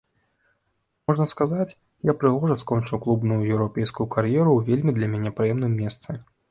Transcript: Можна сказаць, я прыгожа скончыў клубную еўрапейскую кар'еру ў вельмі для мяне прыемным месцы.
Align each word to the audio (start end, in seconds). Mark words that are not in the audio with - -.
Можна 1.11 1.27
сказаць, 1.33 1.75
я 2.11 2.17
прыгожа 2.23 2.57
скончыў 2.63 3.03
клубную 3.07 3.39
еўрапейскую 3.53 4.11
кар'еру 4.17 4.49
ў 4.55 4.59
вельмі 4.73 4.91
для 5.01 5.07
мяне 5.15 5.29
прыемным 5.41 5.73
месцы. 5.87 6.23